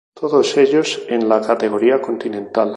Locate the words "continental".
2.01-2.69